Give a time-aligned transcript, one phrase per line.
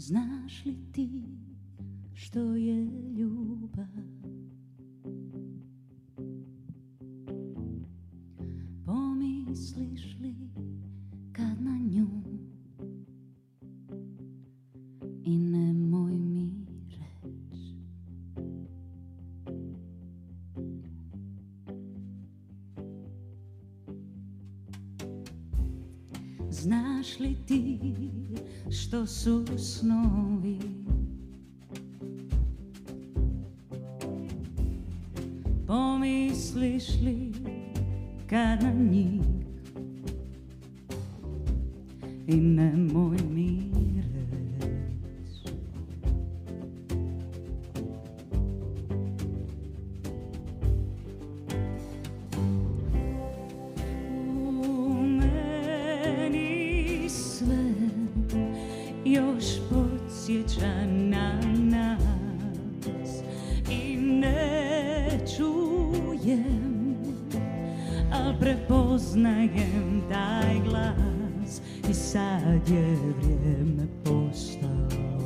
[0.00, 1.22] Znaš li ti
[2.14, 2.84] što je
[3.16, 3.86] ljubav?
[8.84, 10.34] Pomisliš li
[11.32, 12.08] kad na nju
[15.24, 15.69] i nemoj
[26.60, 27.78] Znaš li ti
[28.70, 30.58] što su snovi?
[35.66, 37.32] Pomisliš li
[38.30, 39.20] kad na njih?
[42.26, 43.70] I nemoj mi
[66.30, 66.96] čujem,
[68.12, 75.20] al prepoznajem taj glas i sad je vrijeme postalo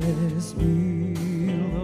[0.00, 1.78] bez milosti.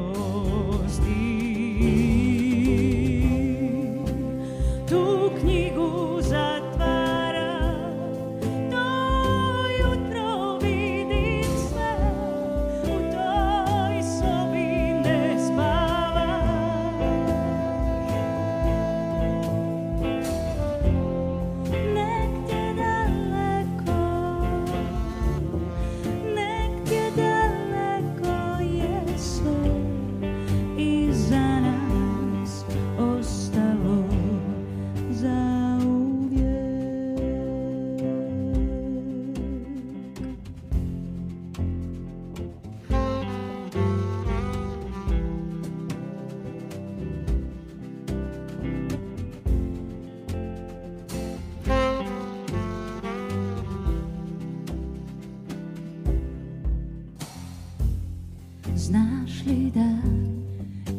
[58.84, 59.98] Znaš li da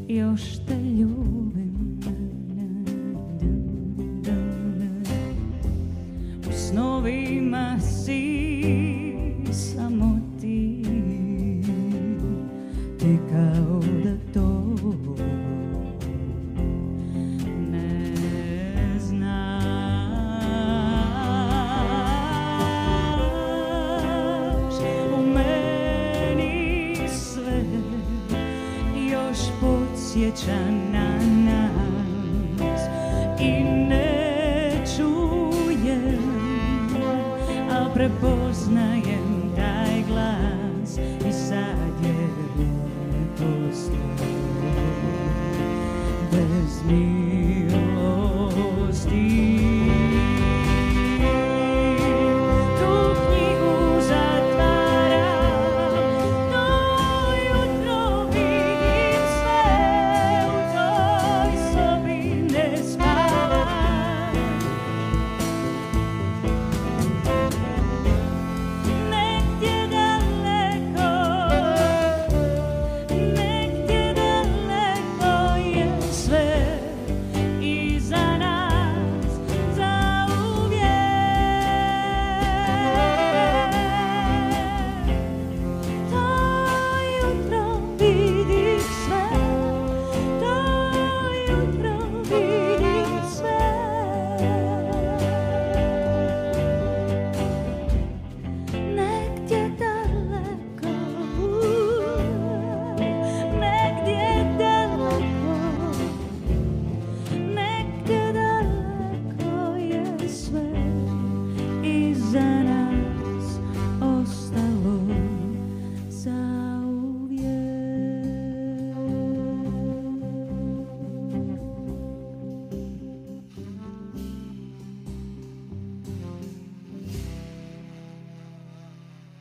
[0.07, 1.99] još te ljubim?
[6.49, 8.53] U snovima si
[9.51, 10.83] samo ti.
[12.99, 13.74] Ti kao
[29.35, 30.59] baš podsjeća
[30.91, 31.09] na
[31.45, 32.81] nas
[33.39, 36.19] i ne čujem,
[37.71, 40.97] a prepoznajem taj glas
[41.29, 42.27] i sad je
[43.37, 44.35] postoje
[46.31, 47.95] bez milosti.